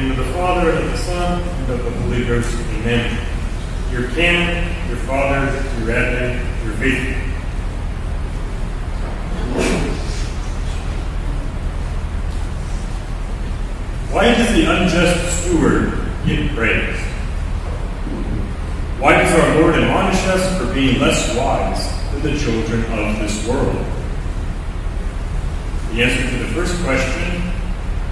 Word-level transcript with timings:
name 0.00 0.12
of 0.12 0.16
the 0.16 0.32
Father, 0.32 0.70
and 0.70 0.78
of 0.78 0.90
the 0.90 0.96
Son, 0.96 1.42
and 1.42 1.70
of 1.70 1.84
the 1.84 1.90
Holy 1.90 2.24
Ghost. 2.24 2.54
Amen. 2.54 3.26
Your 3.92 4.08
canon, 4.10 4.88
your 4.88 4.96
father, 4.98 5.44
your 5.78 5.90
advent, 5.90 6.64
your 6.64 6.74
faithful. 6.76 7.20
Why 14.14 14.34
does 14.34 14.54
the 14.54 14.64
unjust 14.70 15.42
steward 15.42 15.92
get 16.26 16.50
praise? 16.54 16.98
Why 18.98 19.22
does 19.22 19.38
our 19.38 19.60
Lord 19.60 19.74
admonish 19.74 20.26
us 20.28 20.58
for 20.58 20.72
being 20.72 20.98
less 20.98 21.36
wise 21.36 22.12
than 22.12 22.22
the 22.22 22.38
children 22.38 22.84
of 22.98 23.18
this 23.18 23.46
world? 23.46 23.84
The 25.92 26.02
answer 26.02 26.30
to 26.30 26.44
the 26.44 26.54
first 26.54 26.82
question 26.82 27.49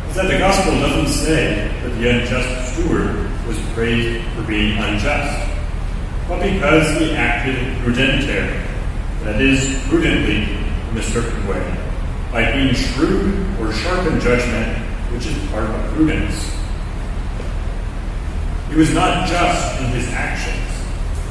is 0.08 0.14
that 0.14 0.26
the 0.28 0.38
gospel 0.38 0.72
doesn't 0.80 1.12
say 1.12 1.68
that 1.82 1.90
the 1.90 2.08
unjust 2.08 2.72
steward 2.72 3.28
was 3.46 3.58
praised 3.74 4.24
for 4.32 4.42
being 4.42 4.78
unjust, 4.78 5.50
but 6.26 6.42
because 6.42 6.98
he 6.98 7.14
acted 7.14 7.56
prudenter, 7.82 8.66
that 9.24 9.40
is, 9.40 9.82
prudently 9.88 10.44
in 10.90 10.96
a 10.96 11.02
certain 11.02 11.46
way, 11.46 11.76
by 12.32 12.50
being 12.52 12.74
shrewd 12.74 13.60
or 13.60 13.72
sharp 13.72 14.06
in 14.06 14.20
judgment, 14.20 14.78
which 15.12 15.26
is 15.26 15.36
part 15.50 15.64
of 15.64 15.92
prudence. 15.92 16.52
He 18.70 18.76
was 18.76 18.92
not 18.94 19.28
just 19.28 19.80
in 19.80 19.86
his 19.88 20.08
actions, 20.08 20.68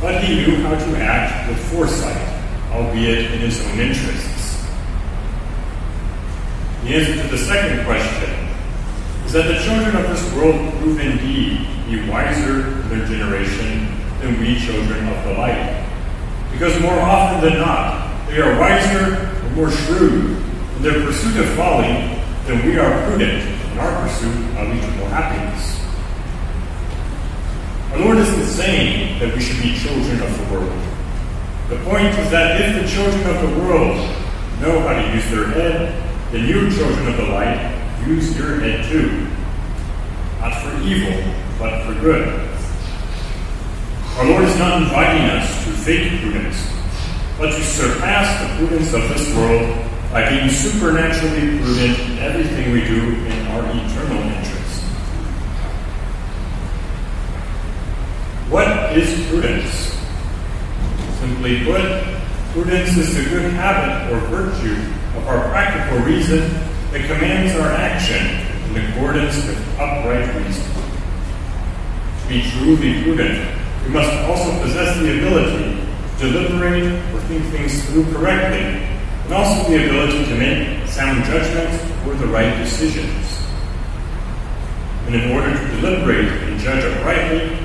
but 0.01 0.23
he 0.23 0.45
knew 0.45 0.57
how 0.57 0.75
to 0.75 0.97
act 0.97 1.49
with 1.49 1.59
foresight, 1.71 2.43
albeit 2.71 3.31
in 3.31 3.39
his 3.39 3.59
own 3.65 3.79
interests. 3.79 4.67
The 6.83 6.95
answer 6.95 7.23
to 7.23 7.27
the 7.29 7.37
second 7.37 7.85
question 7.85 8.36
is 9.27 9.33
that 9.33 9.43
the 9.43 9.59
children 9.61 9.93
of 9.93 10.09
this 10.09 10.33
world 10.33 10.55
prove 10.79 11.01
indeed 11.01 11.67
be 11.85 12.09
wiser 12.09 12.67
in 12.67 12.89
their 12.89 13.05
generation 13.05 13.85
than 14.21 14.39
we 14.39 14.57
children 14.57 15.05
of 15.09 15.23
the 15.25 15.33
light. 15.33 15.85
Because 16.53 16.79
more 16.79 16.97
often 16.97 17.41
than 17.41 17.59
not, 17.59 18.25
they 18.29 18.39
are 18.39 18.57
wiser 18.57 19.29
or 19.43 19.49
more 19.51 19.69
shrewd 19.69 20.37
in 20.77 20.81
their 20.81 21.05
pursuit 21.05 21.35
of 21.43 21.49
folly 21.55 21.91
than 22.45 22.65
we 22.65 22.79
are 22.79 23.05
prudent 23.05 23.43
in 23.43 23.77
our 23.79 24.07
pursuit 24.07 24.33
of 24.55 24.71
eternal 24.71 25.07
happiness. 25.09 25.83
Our 27.91 27.99
Lord 27.99 28.17
isn't 28.19 28.45
saying 28.45 29.19
that 29.19 29.35
we 29.35 29.41
should 29.41 29.61
be 29.61 29.77
children 29.77 30.21
of 30.21 30.37
the 30.37 30.53
world. 30.53 30.81
The 31.67 31.83
point 31.83 32.17
is 32.17 32.31
that 32.31 32.61
if 32.61 32.81
the 32.81 32.87
children 32.89 33.35
of 33.35 33.41
the 33.41 33.59
world 33.59 33.97
know 34.61 34.79
how 34.87 34.93
to 34.93 35.13
use 35.13 35.29
their 35.29 35.47
head 35.47 36.03
the 36.31 36.39
new 36.39 36.69
children 36.71 37.07
of 37.07 37.17
the 37.17 37.23
light, 37.23 37.76
use 38.05 38.37
your 38.37 38.59
head 38.59 38.85
too. 38.89 39.27
Not 40.39 40.53
for 40.61 40.81
evil, 40.83 41.33
but 41.57 41.83
for 41.83 41.99
good. 41.99 42.47
Our 44.17 44.25
Lord 44.25 44.43
is 44.45 44.57
not 44.57 44.81
inviting 44.81 45.23
us 45.23 45.65
to 45.65 45.71
fake 45.71 46.21
prudence, 46.21 46.57
but 47.37 47.51
to 47.51 47.63
surpass 47.63 48.41
the 48.41 48.57
prudence 48.57 48.93
of 48.93 49.07
this 49.09 49.35
world 49.35 49.85
by 50.11 50.29
being 50.29 50.49
supernaturally 50.49 51.59
prudent 51.59 51.99
in 51.99 52.17
everything 52.19 52.71
we 52.71 52.81
do 52.81 53.25
in 53.25 53.47
our 53.47 53.61
eternal 53.61 54.23
interest. 54.23 54.83
What 58.49 58.97
is 58.97 59.27
prudence? 59.27 59.93
Simply 61.19 61.63
put, 61.65 61.81
prudence 62.53 62.97
is 62.97 63.15
the 63.15 63.29
good 63.29 63.51
habit 63.53 64.11
or 64.13 64.19
virtue 64.29 64.75
of 65.17 65.27
our 65.27 65.49
practical 65.49 65.99
reason 65.99 66.66
that 66.91 67.05
commands 67.05 67.53
our 67.55 67.69
action 67.71 68.47
in 68.71 68.85
accordance 68.85 69.35
with 69.45 69.79
upright 69.79 70.33
reason. 70.35 70.63
To 72.21 72.27
be 72.29 72.41
truly 72.51 73.03
prudent, 73.03 73.57
we 73.83 73.89
must 73.89 74.11
also 74.27 74.51
possess 74.61 74.97
the 74.97 75.17
ability 75.17 75.85
to 76.19 76.31
deliberate 76.31 76.93
or 77.13 77.21
think 77.21 77.43
things 77.45 77.83
through 77.85 78.05
correctly, 78.13 78.59
and 79.25 79.33
also 79.33 79.69
the 79.69 79.85
ability 79.85 80.25
to 80.25 80.35
make 80.35 80.87
sound 80.87 81.23
judgments 81.25 81.83
or 82.07 82.15
the 82.15 82.27
right 82.27 82.57
decisions. 82.57 83.37
And 85.05 85.15
in 85.15 85.31
order 85.31 85.51
to 85.51 85.67
deliberate 85.81 86.27
and 86.43 86.59
judge 86.59 86.83
uprightly, 86.83 87.57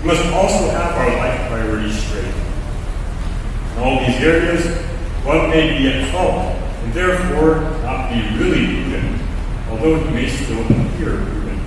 we 0.00 0.06
must 0.06 0.24
also 0.32 0.70
have 0.70 0.92
our 0.96 1.16
life 1.16 1.48
priorities 1.48 2.02
straight. 2.02 2.34
In 3.76 3.82
all 3.82 4.00
these 4.00 4.16
areas, 4.20 4.66
one 5.24 5.50
may 5.50 5.78
be 5.78 5.88
at 5.88 6.10
fault 6.10 6.56
and 6.82 6.92
therefore 6.94 7.79
be 8.10 8.36
really 8.36 8.82
prudent, 8.82 9.22
although 9.70 9.96
it 9.96 10.12
may 10.12 10.28
still 10.28 10.60
appear 10.64 11.16
prudent. 11.16 11.60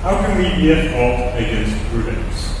How 0.00 0.16
can 0.24 0.38
we 0.38 0.48
be 0.60 0.72
at 0.72 0.92
fault 0.92 1.34
against 1.36 1.76
prudence? 1.90 2.60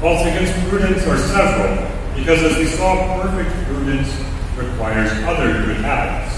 Faults 0.00 0.22
against 0.22 0.68
prudence 0.68 1.04
are 1.06 1.18
several, 1.18 1.90
because 2.14 2.42
as 2.42 2.56
we 2.56 2.66
saw, 2.66 3.20
perfect 3.20 3.50
prudence 3.66 4.08
requires 4.56 5.10
other 5.24 5.64
good 5.64 5.78
habits. 5.78 6.36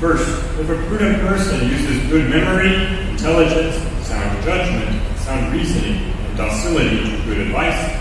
First, 0.00 0.28
if 0.60 0.70
a 0.70 0.86
prudent 0.86 1.20
person 1.20 1.68
uses 1.68 2.08
good 2.08 2.30
memory, 2.30 2.72
intelligence, 3.10 3.76
sound 4.06 4.42
judgment, 4.44 5.18
sound 5.18 5.52
reasoning, 5.52 6.12
and 6.12 6.36
docility 6.36 7.10
to 7.10 7.24
good 7.24 7.38
advice, 7.38 7.97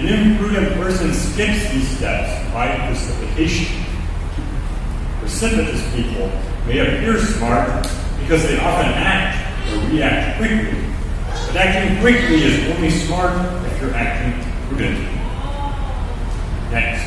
an 0.00 0.08
imprudent 0.08 0.72
person 0.76 1.12
skips 1.12 1.70
these 1.72 1.86
steps 1.98 2.50
by 2.54 2.74
precipitation. 2.86 3.84
Precipitous 5.20 5.94
people 5.94 6.32
may 6.66 6.78
appear 6.78 7.18
smart 7.20 7.86
because 8.20 8.42
they 8.44 8.58
often 8.60 8.86
act 8.96 9.36
or 9.70 9.90
react 9.90 10.38
quickly, 10.38 10.82
but 11.46 11.56
acting 11.56 12.00
quickly 12.00 12.44
is 12.44 12.74
only 12.74 12.88
smart 12.88 13.34
if 13.66 13.80
you're 13.82 13.92
acting 13.92 14.32
prudently. 14.68 15.04
Next, 16.70 17.04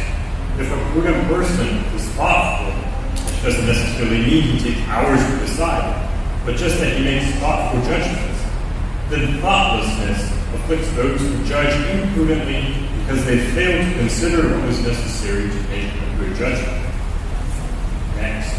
if 0.60 0.72
a 0.72 0.92
prudent 0.92 1.28
person 1.28 1.68
is 1.96 2.08
thoughtful, 2.10 2.74
which 3.26 3.42
doesn't 3.42 3.66
necessarily 3.66 4.20
mean 4.20 4.44
he 4.44 4.60
takes 4.60 4.88
hours 4.88 5.20
to 5.20 5.40
decide, 5.40 6.12
but 6.46 6.58
just 6.58 6.78
that 6.78 6.96
he 6.96 7.04
makes 7.04 7.34
thoughtful 7.40 7.82
judgments, 7.82 8.44
then 9.10 9.42
thoughtlessness 9.42 10.32
afflicts 10.54 10.92
those 10.92 11.20
who 11.20 11.44
judge 11.46 11.74
imprudently 11.90 12.83
because 13.04 13.26
they 13.26 13.38
fail 13.52 13.84
to 13.84 14.00
consider 14.00 14.56
what 14.56 14.66
was 14.68 14.80
necessary 14.80 15.50
to 15.50 15.56
make 15.68 15.92
a 15.92 16.18
good 16.18 16.36
judgment. 16.38 16.90
Next, 18.16 18.56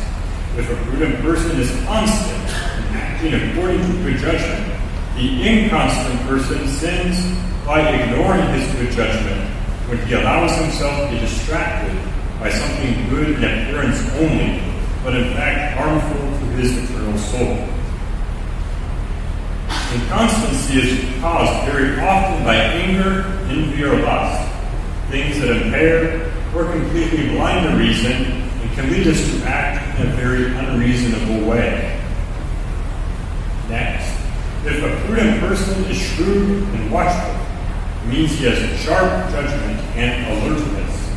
if 0.59 0.71
a 0.71 0.77
prudent 0.85 1.21
person 1.23 1.59
is 1.59 1.71
constant 1.87 2.45
in 2.45 2.95
acting 2.95 3.35
according 3.35 3.81
to 3.81 3.93
good 4.05 4.19
judgment, 4.19 4.81
the 5.17 5.49
inconstant 5.49 6.21
person 6.29 6.69
sins 6.69 7.39
by 7.65 7.89
ignoring 7.89 8.47
his 8.53 8.71
good 8.75 8.93
judgment 8.93 9.41
when 9.89 9.99
he 10.07 10.13
allows 10.13 10.55
himself 10.59 11.09
to 11.09 11.15
be 11.15 11.21
distracted 11.21 11.97
by 12.39 12.51
something 12.51 13.09
good 13.09 13.31
in 13.31 13.45
appearance 13.45 13.99
only, 14.17 14.61
but 15.03 15.17
in 15.17 15.33
fact 15.33 15.79
harmful 15.79 16.21
to 16.21 16.45
his 16.57 16.77
eternal 16.77 17.17
soul. 17.17 17.69
Inconstancy 19.95 20.81
is 20.81 21.21
caused 21.21 21.71
very 21.71 21.99
often 22.01 22.45
by 22.45 22.57
anger, 22.57 23.23
envy, 23.51 23.85
or 23.85 24.01
lust, 24.01 24.53
things 25.11 25.41
that 25.41 25.51
impair 25.51 26.33
or 26.55 26.71
completely 26.71 27.31
blind 27.31 27.67
the 27.67 27.79
reason 27.79 28.13
and 28.13 28.73
can 28.73 28.91
lead 28.91 29.07
us 29.07 29.19
to 29.31 29.45
act 29.45 29.99
in 29.99 30.07
a 30.07 30.11
very 30.13 30.47
unreasonable 30.57 31.49
way. 31.49 32.01
Next, 33.69 34.09
if 34.65 34.83
a 34.83 35.07
prudent 35.07 35.41
person 35.41 35.85
is 35.85 35.99
shrewd 35.99 36.63
and 36.63 36.91
watchful, 36.91 37.35
it 38.05 38.09
means 38.09 38.31
he 38.33 38.45
has 38.45 38.59
a 38.59 38.77
sharp 38.79 39.31
judgment 39.31 39.81
and 39.97 40.39
alertness. 40.39 41.11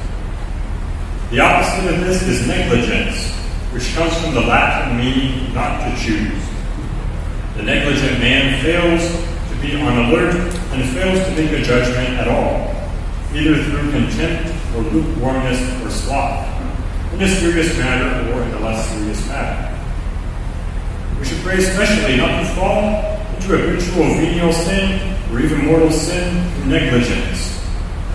The 1.30 1.40
opposite 1.40 1.94
of 1.94 2.00
this 2.02 2.24
is 2.24 2.48
negligence, 2.48 3.32
which 3.74 3.94
comes 3.94 4.18
from 4.22 4.34
the 4.34 4.42
Latin 4.42 4.98
meaning 4.98 5.54
not 5.54 5.84
to 5.84 6.02
choose. 6.02 6.44
The 7.58 7.64
negligent 7.64 8.20
man 8.20 8.64
fails 8.64 9.12
to 9.50 9.62
be 9.62 9.76
on 9.76 10.06
alert 10.06 10.57
and 10.72 10.84
fails 10.90 11.26
to 11.26 11.32
make 11.36 11.52
a 11.52 11.64
judgment 11.64 12.20
at 12.20 12.28
all, 12.28 12.76
either 13.34 13.64
through 13.64 13.92
contempt 13.92 14.54
or 14.76 14.82
lukewarmness 14.84 15.60
or 15.84 15.90
sloth, 15.90 16.46
in 17.14 17.22
a 17.22 17.28
serious 17.28 17.78
matter 17.78 18.32
or 18.34 18.44
in 18.44 18.54
a 18.54 18.60
less 18.60 18.90
serious 18.90 19.28
matter. 19.28 19.74
We 21.20 21.26
should 21.26 21.40
pray 21.40 21.58
especially 21.58 22.18
not 22.18 22.42
to 22.42 22.46
fall 22.54 23.18
into 23.36 23.58
habitual 23.58 24.06
venial 24.16 24.54
sin 24.54 25.16
or 25.32 25.40
even 25.40 25.66
mortal 25.66 25.92
sin 25.92 26.52
through 26.54 26.66
negligence, 26.66 27.64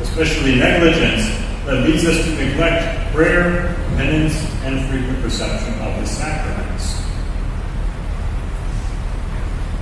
especially 0.01 0.57
negligence 0.57 1.27
that 1.65 1.87
leads 1.87 2.05
us 2.05 2.25
to 2.25 2.31
neglect 2.35 3.13
prayer, 3.13 3.75
penance, 3.97 4.35
and 4.65 4.89
frequent 4.89 5.25
reception 5.25 5.75
of 5.81 6.01
the 6.01 6.07
sacraments. 6.07 7.03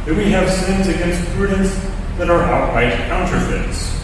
Then 0.07 0.17
we 0.17 0.31
have 0.31 0.51
sins 0.51 0.89
against 0.89 1.29
prudence 1.33 1.90
that 2.21 2.29
are 2.29 2.43
outright 2.43 2.93
counterfeits. 3.09 3.97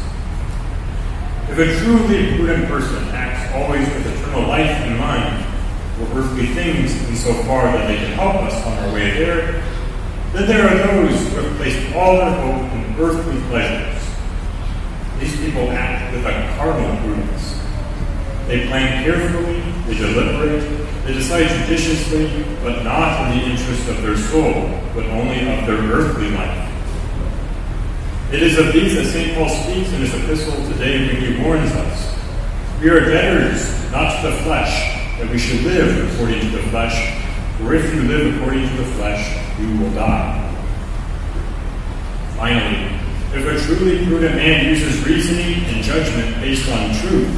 If 1.51 1.59
a 1.59 1.85
truly 1.85 2.35
prudent 2.35 2.67
person 2.67 3.05
acts 3.09 3.53
always 3.55 3.87
with 3.93 4.07
eternal 4.07 4.49
life 4.49 4.87
in 4.87 4.97
mind, 4.97 5.45
or 6.01 6.19
earthly 6.19 6.47
things 6.47 6.95
insofar 7.11 7.65
that 7.65 7.87
they 7.87 7.97
can 7.97 8.13
help 8.13 8.37
us 8.37 8.55
on 8.65 8.73
our 8.73 8.95
way 8.95 9.11
there, 9.19 9.63
then 10.33 10.49
there 10.49 10.67
are 10.67 10.79
those 10.87 11.29
who 11.29 11.43
have 11.43 11.57
placed 11.59 11.95
all 11.95 12.17
their 12.17 12.33
hope 12.41 12.73
in 12.73 12.97
earthly 12.99 13.39
pleasures. 13.51 14.03
These 15.21 15.37
people 15.39 15.71
act 15.73 16.15
with 16.15 16.25
a 16.25 16.57
carnal 16.57 16.97
prudence. 17.03 17.61
They 18.47 18.67
plan 18.67 19.05
carefully, 19.05 19.61
they 19.87 20.01
deliberate, 20.01 21.05
they 21.05 21.13
decide 21.13 21.49
judiciously, 21.49 22.47
but 22.63 22.83
not 22.83 23.31
in 23.31 23.39
the 23.39 23.45
interest 23.45 23.87
of 23.91 24.01
their 24.01 24.17
soul, 24.17 24.71
but 24.95 25.05
only 25.05 25.41
of 25.53 25.67
their 25.67 25.83
earthly 25.93 26.31
life. 26.31 26.73
It 28.33 28.43
is 28.43 28.59
of 28.59 28.73
these 28.73 28.97
that 28.97 29.05
St. 29.05 29.37
Paul 29.37 29.49
speaks 29.49 29.93
in 29.93 30.01
his 30.01 30.13
epistle 30.13 30.57
today 30.73 31.07
when 31.07 31.17
he 31.23 31.41
warns 31.45 31.71
us. 31.71 32.19
We 32.81 32.89
are 32.91 32.99
debtors, 32.99 33.93
not 33.93 34.21
to 34.21 34.31
the 34.31 34.37
flesh, 34.39 34.99
that 35.21 35.31
we 35.31 35.39
should 35.39 35.63
live 35.63 36.13
according 36.13 36.41
to 36.41 36.49
the 36.49 36.63
flesh, 36.71 37.23
for 37.57 37.73
if 37.73 37.95
you 37.95 38.03
live 38.03 38.35
according 38.35 38.69
to 38.69 38.77
the 38.79 38.85
flesh, 38.95 39.31
you 39.61 39.79
will 39.79 39.93
die. 39.93 40.43
Finally, 42.37 42.99
if 43.33 43.47
a 43.47 43.65
truly 43.65 44.05
prudent 44.05 44.35
man 44.35 44.71
uses 44.71 45.07
reasoning 45.07 45.65
and 45.67 45.85
judgment 45.85 46.35
based 46.41 46.69
on 46.69 46.93
truth, 46.97 47.31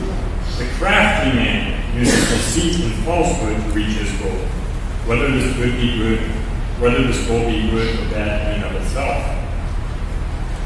the 0.56 0.64
crafty 0.78 1.36
man 1.36 1.98
uses 1.98 2.18
deceit 2.30 2.82
and 2.82 2.94
falsehood 3.04 3.62
to 3.62 3.70
reach 3.72 3.94
his 3.94 4.10
goal, 4.22 4.38
whether 5.04 5.30
this 5.32 5.54
good 5.54 5.78
be 5.78 5.98
good, 5.98 6.20
whether 6.80 7.02
this 7.02 7.26
goal 7.26 7.44
be 7.44 7.68
good 7.70 7.94
or 7.94 8.10
bad 8.10 8.56
in 8.56 8.62
and 8.62 8.74
of 8.74 8.82
itself. 8.82 9.37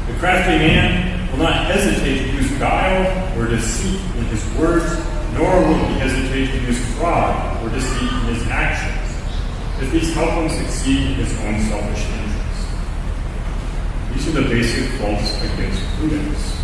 The 0.07 0.13
crafty 0.19 0.57
man 0.57 1.31
will 1.31 1.39
not 1.39 1.65
hesitate 1.65 2.29
to 2.29 2.35
use 2.35 2.51
guile 2.59 3.39
or 3.39 3.47
deceit 3.47 4.01
in 4.17 4.25
his 4.25 4.43
words, 4.55 4.85
nor 5.33 5.61
will 5.65 5.85
he 5.85 5.99
hesitate 5.99 6.51
to 6.51 6.59
use 6.67 6.79
fraud 6.95 7.63
or 7.63 7.69
deceit 7.69 8.11
in 8.11 8.35
his 8.35 8.45
actions, 8.47 9.15
if 9.81 9.91
these 9.91 10.13
help 10.13 10.31
him 10.31 10.49
succeed 10.49 11.11
in 11.11 11.13
his 11.15 11.31
own 11.39 11.59
selfish 11.69 12.05
interests. 12.05 12.67
These 14.13 14.27
are 14.27 14.41
the 14.41 14.49
basic 14.49 14.89
faults 14.99 15.41
against 15.41 15.81
prudence. 15.95 16.59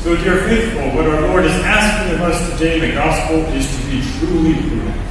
So, 0.00 0.14
dear 0.14 0.42
faithful, 0.42 0.90
what 0.94 1.06
our 1.06 1.22
Lord 1.22 1.46
is 1.46 1.52
asking 1.64 2.14
of 2.14 2.20
us 2.20 2.52
today 2.52 2.74
in 2.74 2.80
the 2.90 2.94
gospel 2.94 3.38
is 3.56 3.66
to 3.66 3.90
be 3.90 4.02
truly 4.18 4.54
prudent. 4.54 5.02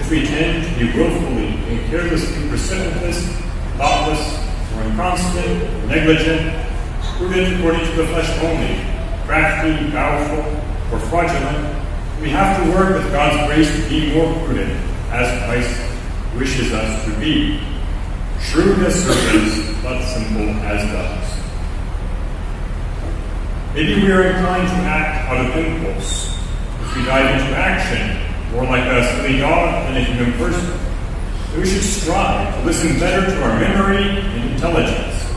If 0.00 0.10
we 0.10 0.26
tend 0.26 0.64
to 0.64 0.78
be 0.78 0.92
willfully 0.98 1.46
and 1.46 1.88
carelessly 1.88 2.48
precipitous, 2.48 3.26
thoughtless, 3.78 4.44
or 4.76 4.84
inconstant, 4.84 5.88
negligent, 5.88 6.66
prudent 7.16 7.56
according 7.56 7.84
to 7.86 7.92
the 7.92 8.06
flesh 8.08 8.30
only, 8.42 8.82
crafty, 9.26 9.90
powerful, 9.90 10.42
or 10.92 10.98
fraudulent, 11.08 11.84
we 12.20 12.30
have 12.30 12.62
to 12.62 12.70
work 12.72 12.94
with 12.94 13.10
God's 13.12 13.46
grace 13.46 13.70
to 13.74 13.88
be 13.88 14.14
more 14.14 14.32
prudent, 14.44 14.72
as 15.10 15.26
Christ 15.44 15.94
wishes 16.36 16.72
us 16.72 17.04
to 17.04 17.20
be. 17.20 17.60
Shrewd 18.40 18.78
as 18.80 18.94
serpents, 18.94 19.82
but 19.82 20.02
simple 20.04 20.50
as 20.64 20.82
doves. 20.92 21.34
Maybe 23.74 24.02
we 24.02 24.12
are 24.12 24.22
inclined 24.22 24.68
to 24.68 24.74
act 24.86 25.28
out 25.28 25.44
of 25.44 25.56
impulse. 25.56 26.38
If 26.82 26.96
we 26.96 27.04
dive 27.04 27.40
into 27.40 27.56
action, 27.56 28.52
more 28.52 28.64
like 28.64 28.84
a 28.84 29.04
silly 29.16 29.38
dog 29.38 29.86
than 29.86 29.96
a 29.96 30.04
human 30.04 30.32
person, 30.38 30.78
we 31.56 31.66
should 31.66 31.82
strive 31.82 32.52
to 32.54 32.66
listen 32.66 32.98
better 32.98 33.24
to 33.30 33.42
our 33.42 33.60
memory 33.60 34.02
and 34.02 34.52
intelligence, 34.52 35.30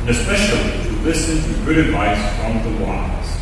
and 0.00 0.10
especially 0.10 0.58
to 0.82 1.02
listen 1.02 1.36
to 1.40 1.64
good 1.64 1.78
advice 1.78 2.18
from 2.40 2.62
the 2.64 2.84
wise. 2.84 3.38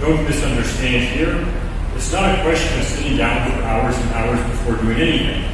Don't 0.00 0.24
misunderstand 0.24 1.14
here. 1.14 1.46
It's 1.94 2.12
not 2.12 2.36
a 2.36 2.42
question 2.42 2.80
of 2.80 2.84
sitting 2.84 3.16
down 3.16 3.52
for 3.52 3.62
hours 3.62 3.96
and 3.96 4.10
hours 4.10 4.40
before 4.50 4.76
doing 4.82 4.98
anything, 4.98 5.44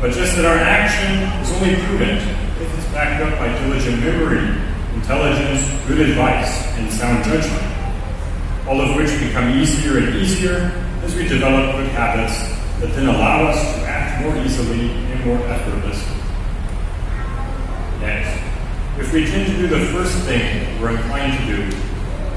but 0.00 0.12
just 0.12 0.36
that 0.36 0.46
our 0.46 0.56
action 0.56 1.28
is 1.42 1.52
only 1.60 1.76
prudent 1.84 2.22
if 2.62 2.78
it's 2.78 2.86
backed 2.92 3.22
up 3.22 3.38
by 3.38 3.48
diligent 3.60 4.00
memory, 4.00 4.48
intelligence, 4.94 5.68
good 5.86 6.08
advice, 6.08 6.66
and 6.78 6.90
sound 6.90 7.22
judgment, 7.24 8.66
all 8.66 8.80
of 8.80 8.96
which 8.96 9.10
become 9.20 9.50
easier 9.58 9.98
and 9.98 10.16
easier 10.16 10.72
as 11.02 11.14
we 11.14 11.28
develop 11.28 11.76
good 11.76 11.88
habits 11.88 12.58
that 12.80 12.94
then 12.94 13.08
allow 13.08 13.48
us 13.48 13.74
to 13.74 13.87
more 14.20 14.36
easily 14.44 14.90
and 14.90 15.24
more 15.24 15.38
effortlessly. 15.48 16.16
Next, 18.00 18.42
if 18.98 19.12
we 19.12 19.26
tend 19.26 19.46
to 19.46 19.56
do 19.56 19.66
the 19.68 19.86
first 19.92 20.16
thing 20.24 20.80
we're 20.80 20.96
inclined 20.96 21.38
to 21.38 21.56
do, 21.56 21.76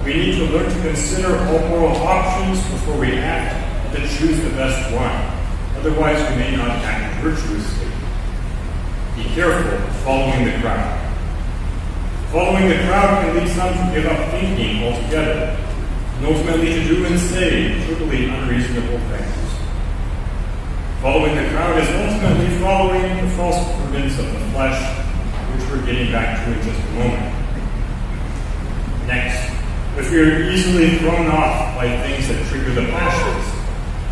we 0.06 0.14
need 0.14 0.36
to 0.38 0.46
learn 0.46 0.70
to 0.70 0.82
consider 0.82 1.38
all 1.38 1.68
moral 1.70 1.96
options 1.98 2.60
before 2.72 3.00
we 3.00 3.14
act 3.14 3.56
and 3.96 4.04
to 4.04 4.18
choose 4.18 4.42
the 4.42 4.50
best 4.52 4.94
one. 4.94 5.40
Otherwise, 5.80 6.20
we 6.30 6.36
may 6.38 6.56
not 6.56 6.70
act 6.70 7.24
virtuously. 7.24 7.88
Be 9.16 9.24
careful 9.36 9.78
following 10.04 10.46
the 10.46 10.60
crowd. 10.60 10.98
Following 12.32 12.70
the 12.70 12.76
crowd 12.86 13.26
can 13.26 13.36
lead 13.38 13.50
some 13.50 13.74
to 13.74 13.94
give 13.94 14.06
up 14.06 14.32
thinking 14.32 14.84
altogether, 14.84 15.58
and 16.18 16.26
ultimately 16.26 16.74
to 16.76 16.84
do 16.88 17.06
and 17.06 17.20
say 17.20 17.86
totally 17.88 18.30
unreasonable 18.30 19.00
things. 19.10 19.41
Following 21.02 21.36
the 21.36 21.50
crowd 21.50 21.80
is 21.80 21.90
ultimately 21.90 22.60
following 22.60 23.26
the 23.26 23.32
false 23.32 23.58
prudence 23.82 24.20
of 24.20 24.32
the 24.32 24.40
flesh, 24.52 24.78
which 25.52 25.68
we're 25.72 25.84
getting 25.84 26.12
back 26.12 26.46
to 26.46 26.54
in 26.54 26.62
just 26.62 26.80
a 26.80 26.92
moment. 26.92 27.36
Next, 29.08 29.52
if 29.98 30.12
we 30.12 30.22
are 30.22 30.44
easily 30.52 31.00
thrown 31.00 31.26
off 31.26 31.76
by 31.76 31.88
things 32.04 32.28
that 32.28 32.46
trigger 32.50 32.74
the 32.74 32.86
passions, 32.92 33.52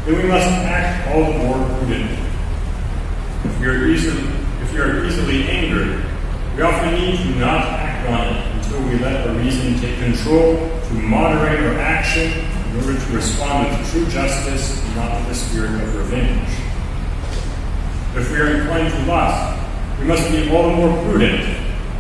then 0.03 0.17
we 0.17 0.27
must 0.27 0.47
act 0.65 1.07
all 1.09 1.31
the 1.31 1.37
more 1.37 1.63
prudently. 1.77 2.17
If 3.43 3.59
we 3.59 3.67
are 3.67 3.85
easily, 3.85 4.27
if 4.63 4.73
we 4.73 4.79
are 4.79 5.05
easily 5.05 5.47
angered, 5.47 6.03
we 6.55 6.63
often 6.63 6.95
need 6.95 7.17
to 7.17 7.35
not 7.35 7.67
act 7.67 8.09
on 8.09 8.35
it 8.35 8.65
until 8.65 8.81
we 8.89 8.97
let 8.97 9.27
the 9.27 9.33
reason 9.35 9.79
take 9.79 9.99
control 9.99 10.55
to 10.87 10.93
moderate 10.95 11.59
our 11.59 11.79
action 11.79 12.31
in 12.31 12.75
order 12.77 12.99
to 12.99 13.13
respond 13.13 13.77
with 13.77 13.91
true 13.91 14.07
justice 14.07 14.83
and 14.83 14.95
not 14.95 15.19
with 15.19 15.27
the 15.27 15.35
spirit 15.35 15.83
of 15.83 15.95
revenge. 15.95 16.68
If 18.15 18.31
we 18.31 18.37
are 18.37 18.55
inclined 18.55 18.91
to 18.91 19.05
lust, 19.05 19.59
we 19.99 20.05
must 20.05 20.31
be 20.31 20.49
all 20.49 20.69
the 20.69 20.75
more 20.75 21.03
prudent 21.03 21.41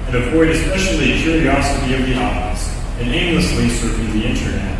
and 0.07 0.15
avoid 0.15 0.49
especially 0.49 1.21
curiosity 1.21 1.93
of 1.93 2.05
the 2.07 2.15
eyes 2.15 2.67
and 2.99 3.09
aimlessly 3.09 3.67
surfing 3.67 4.11
the 4.13 4.25
internet. 4.25 4.79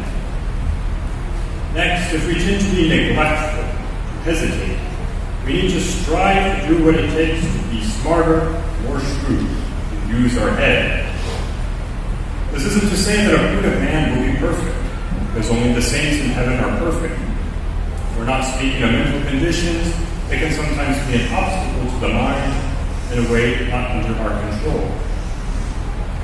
Next, 1.76 2.14
if 2.14 2.26
we 2.26 2.34
tend 2.34 2.62
to 2.66 2.76
be 2.76 2.90
neglectful, 2.90 3.62
to 3.62 4.26
hesitate, 4.26 4.80
we 5.46 5.54
need 5.54 5.70
to 5.70 5.82
strive 5.82 6.62
to 6.62 6.68
do 6.68 6.84
what 6.84 6.96
it 6.96 7.12
takes 7.12 7.46
to 7.46 7.68
be 7.70 7.84
smarter, 7.84 8.50
more 8.84 9.00
shrewd, 9.00 9.48
and 9.48 10.10
use 10.10 10.36
our 10.40 10.50
head. 10.50 11.06
This 12.52 12.66
isn't 12.66 12.90
to 12.90 12.98
say 12.98 13.24
that 13.28 13.36
a 13.36 13.54
prudent 13.54 13.80
man 13.82 14.18
will 14.18 14.34
be 14.34 14.40
perfect, 14.40 14.76
because 15.28 15.52
only 15.52 15.74
the 15.74 15.82
saints 15.82 16.26
in 16.26 16.32
heaven 16.32 16.58
are 16.58 16.80
perfect. 16.80 17.18
We're 18.18 18.26
not 18.26 18.42
speaking 18.42 18.82
of 18.82 18.92
mental 18.92 19.30
conditions, 19.30 19.94
they 20.30 20.38
can 20.38 20.54
sometimes 20.54 20.96
be 21.10 21.26
an 21.26 21.34
obstacle 21.34 21.90
to 21.90 22.00
the 22.06 22.14
mind 22.14 22.54
in 23.12 23.26
a 23.26 23.34
way 23.34 23.68
not 23.68 23.90
under 23.92 24.14
our 24.22 24.40
control. 24.46 24.88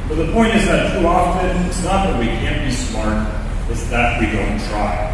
But 0.08 0.16
the 0.16 0.32
point 0.32 0.54
is 0.54 0.66
that 0.68 0.94
too 0.94 1.08
often 1.08 1.66
it's 1.66 1.84
not 1.84 2.06
that 2.06 2.20
we 2.20 2.28
can't 2.28 2.64
be 2.64 2.72
smart, 2.72 3.26
it's 3.70 3.90
that 3.90 4.22
we 4.22 4.28
don't 4.28 4.60
try. 4.70 5.10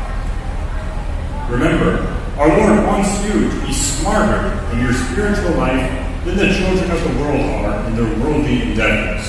Remember, 1.50 2.03
our 2.38 2.50
Lord 2.50 2.86
wants 2.86 3.24
you 3.24 3.50
to 3.50 3.65
be 3.65 3.71
smarter 3.71 4.60
in 4.74 4.81
your 4.81 4.93
spiritual 4.93 5.51
life 5.55 5.88
than 6.25 6.36
the 6.36 6.53
children 6.53 6.91
of 6.91 7.01
the 7.01 7.19
world 7.21 7.41
are 7.63 7.88
in 7.88 7.95
their 7.95 8.19
worldly 8.19 8.62
endeavors. 8.62 9.24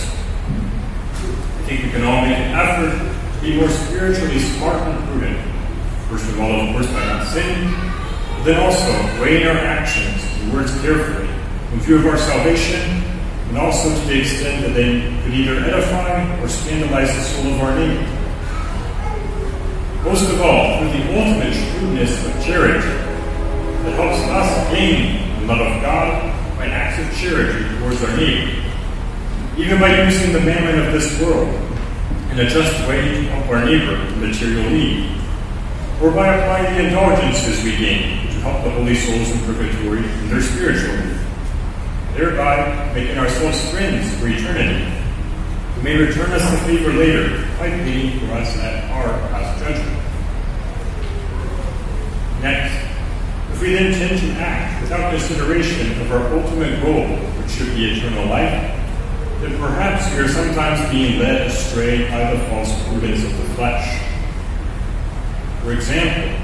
I 1.58 1.62
think 1.66 1.84
we 1.84 1.90
can 1.90 2.02
all 2.02 2.22
make 2.22 2.36
an 2.36 2.52
effort 2.58 2.98
to 3.38 3.40
be 3.40 3.56
more 3.60 3.68
spiritually 3.68 4.40
smart 4.40 4.76
and 4.88 5.04
prudent. 5.08 5.38
First 6.10 6.28
of 6.30 6.40
all, 6.40 6.66
of 6.66 6.74
course, 6.74 6.86
by 6.88 7.06
not 7.06 7.26
sinning, 7.28 7.72
then 8.44 8.58
also 8.58 8.90
weighing 9.22 9.46
our 9.46 9.56
actions 9.56 10.24
and 10.40 10.52
words 10.52 10.72
carefully 10.80 11.28
in 11.72 11.80
view 11.80 11.96
of 11.96 12.06
our 12.06 12.18
salvation, 12.18 12.80
and 13.48 13.56
also 13.56 13.88
to 13.88 14.06
the 14.06 14.20
extent 14.20 14.62
that 14.66 14.74
they 14.74 15.00
could 15.22 15.32
either 15.32 15.60
edify 15.60 16.40
or 16.40 16.48
scandalize 16.48 17.14
the 17.14 17.20
soul 17.20 17.54
of 17.54 17.60
our 17.60 17.76
neighbor. 17.76 18.02
Most 20.02 20.28
of 20.28 20.40
all, 20.40 20.78
through 20.78 20.90
the 20.90 21.18
ultimate 21.18 21.54
shrewdness 21.54 22.26
of 22.26 22.44
charity 22.44 22.88
that 22.88 23.94
helps 23.94 24.18
us 24.28 24.74
gain 24.74 25.40
the 25.40 25.46
love 25.46 25.60
of 25.60 25.80
God 25.80 26.58
by 26.58 26.66
acts 26.66 26.98
of 26.98 27.20
charity 27.20 27.78
towards 27.78 28.02
our 28.02 28.16
neighbor, 28.16 28.60
even 29.56 29.78
by 29.78 30.02
using 30.02 30.32
the 30.32 30.40
mammon 30.40 30.84
of 30.84 30.92
this 30.92 31.20
world 31.20 31.48
in 32.32 32.40
a 32.40 32.50
just 32.50 32.88
way 32.88 33.02
to 33.02 33.22
help 33.28 33.48
our 33.50 33.64
neighbor 33.64 33.94
in 33.94 34.20
material 34.20 34.68
need, 34.68 35.16
or 36.02 36.10
by 36.10 36.34
applying 36.34 36.74
the 36.74 36.88
indulgences 36.88 37.62
we 37.62 37.76
gain 37.76 38.21
help 38.42 38.62
the 38.64 38.70
holy 38.70 38.94
souls 38.94 39.30
in 39.30 39.38
purgatory 39.46 39.98
in 39.98 40.28
their 40.28 40.42
spiritual 40.42 40.96
need 40.96 41.22
thereby 42.14 42.92
making 42.94 43.18
ourselves 43.18 43.70
friends 43.70 44.14
for 44.16 44.28
eternity, 44.28 44.84
who 45.74 45.82
may 45.82 45.96
return 45.96 46.30
us 46.32 46.50
the 46.50 46.58
favor 46.66 46.92
later 46.92 47.48
by 47.58 47.70
pleading 47.70 48.20
for 48.20 48.34
us 48.34 48.56
at 48.58 48.90
our 48.90 49.08
past 49.30 49.58
judgment. 49.58 49.98
Next, 52.42 52.74
if 53.52 53.62
we 53.62 53.74
then 53.74 53.92
tend 53.92 54.20
to 54.20 54.32
act 54.40 54.82
without 54.82 55.10
consideration 55.10 56.00
of 56.02 56.12
our 56.12 56.38
ultimate 56.38 56.82
goal, 56.82 57.06
which 57.06 57.50
should 57.50 57.74
be 57.74 57.92
eternal 57.92 58.26
life, 58.26 58.78
then 59.40 59.58
perhaps 59.58 60.12
we 60.14 60.20
are 60.20 60.28
sometimes 60.28 60.90
being 60.90 61.18
led 61.18 61.46
astray 61.46 62.08
by 62.10 62.34
the 62.34 62.44
false 62.50 62.70
prudence 62.88 63.24
of 63.24 63.36
the 63.38 63.54
flesh. 63.54 64.02
For 65.62 65.72
example, 65.72 66.41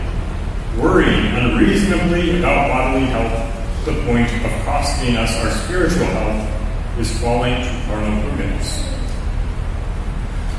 worrying 0.76 1.26
unreasonably 1.34 2.38
about 2.38 2.68
bodily 2.68 3.06
health 3.06 3.84
to 3.84 3.92
the 3.92 4.02
point 4.04 4.28
of 4.44 4.64
costing 4.64 5.16
us 5.16 5.34
our 5.44 5.50
spiritual 5.64 6.06
health 6.06 6.98
is 6.98 7.18
falling 7.20 7.54
to 7.54 7.82
carnal 7.86 8.20
prudence. 8.22 8.84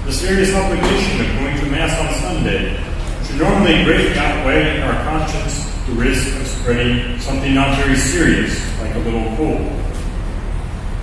The 0.06 0.14
serious 0.14 0.56
obligation 0.56 1.22
of 1.22 1.28
going 1.40 1.58
to 1.58 1.66
Mass 1.68 2.00
on 2.00 2.22
Sunday 2.22 2.84
should 3.26 3.38
normally 3.38 3.84
greatly 3.84 4.18
outweigh 4.18 4.82
our 4.82 5.04
conscience 5.04 5.70
the 5.86 5.96
risk 5.96 6.40
of 6.40 6.48
spreading 6.48 7.20
something 7.20 7.54
not 7.54 7.78
very 7.78 7.96
serious, 7.96 8.60
like 8.80 8.96
a 8.96 9.00
little 9.00 9.36
cold. 9.36 9.68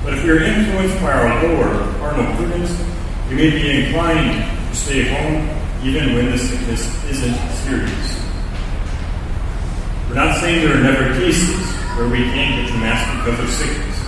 But 0.02 0.14
if 0.14 0.25
we 0.25 0.30
are 0.30 0.40
influenced 0.40 1.00
by 1.00 1.12
our 1.12 1.42
lower 1.42 1.98
carnal 1.98 2.36
prudence, 2.36 2.70
we 3.28 3.36
may 3.36 3.50
be 3.50 3.86
inclined 3.86 4.70
to 4.70 4.76
stay 4.76 5.02
home 5.08 5.48
even 5.82 6.14
when 6.14 6.30
the 6.30 6.38
sickness 6.38 7.04
isn't 7.04 7.36
serious. 7.64 8.15
Not 10.16 10.40
saying 10.40 10.66
there 10.66 10.75
are 10.75 10.80
never 10.80 11.12
cases 11.20 11.61
where 11.94 12.08
we 12.08 12.25
can't 12.32 12.64
get 12.64 12.73
to 12.73 12.78
Mass 12.78 13.04
because 13.20 13.38
of 13.38 13.50
sickness. 13.50 14.00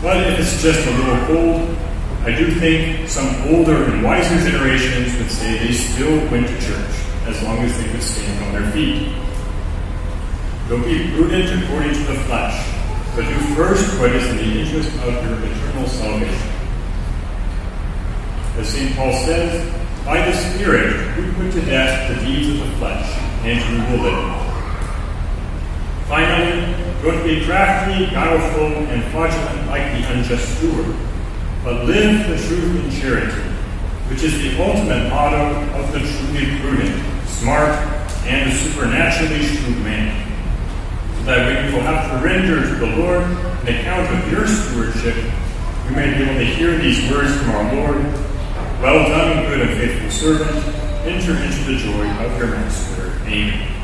But 0.00 0.26
if 0.26 0.40
it's 0.40 0.62
just 0.62 0.88
a 0.88 0.90
little 0.92 1.26
cold, 1.26 1.76
I 2.24 2.34
do 2.34 2.50
think 2.52 3.06
some 3.10 3.28
older 3.52 3.84
and 3.84 4.02
wiser 4.02 4.38
generations 4.50 5.14
would 5.18 5.30
say 5.30 5.58
they 5.58 5.74
still 5.74 6.16
went 6.30 6.48
to 6.48 6.54
church 6.62 6.96
as 7.26 7.42
long 7.42 7.58
as 7.58 7.76
they 7.76 7.90
could 7.90 8.02
stand 8.02 8.42
on 8.42 8.52
their 8.54 8.72
feet. 8.72 9.12
Don't 10.70 10.82
be 10.82 11.12
prudent 11.12 11.62
according 11.62 11.92
to 11.92 12.04
the 12.04 12.20
flesh, 12.24 12.56
but 13.14 13.28
do 13.28 13.38
first 13.54 14.00
what 14.00 14.16
is 14.16 14.26
in 14.30 14.38
the 14.38 14.60
interest 14.60 14.88
of 15.02 15.12
your 15.28 15.44
eternal 15.44 15.86
salvation. 15.86 16.48
As 18.56 18.66
St. 18.66 18.96
Paul 18.96 19.12
says, 19.12 19.70
by 20.06 20.24
the 20.24 20.32
Spirit 20.32 21.18
we 21.18 21.30
put 21.32 21.52
to 21.52 21.60
death 21.66 22.08
the 22.08 22.24
deeds 22.24 22.48
of 22.58 22.66
the 22.66 22.76
flesh, 22.78 23.12
and 23.44 23.92
we 23.92 23.98
will 23.98 24.04
live. 24.04 24.43
Finally, 26.08 26.74
don't 27.02 27.24
be 27.24 27.44
crafty, 27.44 28.06
guileful, 28.10 28.76
and 28.88 29.02
fraudulent 29.12 29.66
like 29.68 29.82
the 29.92 30.12
unjust 30.12 30.58
steward, 30.58 30.94
but 31.62 31.84
live 31.84 32.28
the 32.28 32.36
truth 32.46 32.84
in 32.84 33.00
charity, 33.00 33.42
which 34.08 34.22
is 34.22 34.36
the 34.42 34.62
ultimate 34.62 35.08
motto 35.08 35.56
of 35.78 35.92
the 35.92 36.00
truly 36.00 36.58
prudent, 36.60 37.26
smart, 37.26 37.70
and 38.26 38.52
supernaturally 38.52 39.42
shrewd 39.42 39.78
man. 39.78 40.20
So 41.18 41.24
that 41.24 41.46
when 41.46 41.66
you 41.66 41.76
will 41.76 41.84
have 41.84 42.10
to 42.10 42.26
render 42.26 42.60
to 42.60 42.74
the 42.74 42.96
Lord 42.96 43.22
an 43.22 43.68
account 43.68 44.12
of 44.14 44.32
your 44.32 44.46
stewardship, 44.46 45.16
you 45.88 45.96
may 45.96 46.14
be 46.16 46.22
able 46.22 46.34
to 46.34 46.44
hear 46.44 46.78
these 46.78 47.10
words 47.10 47.34
from 47.36 47.50
our 47.50 47.74
Lord 47.74 47.96
Well 48.80 49.08
done, 49.08 49.46
good 49.46 49.60
and 49.60 49.78
faithful 49.78 50.10
servant. 50.10 50.66
Enter 51.06 51.32
into 51.42 51.64
the 51.64 51.76
joy 51.78 52.06
of 52.24 52.38
your 52.38 52.48
master. 52.48 53.12
Amen. 53.26 53.83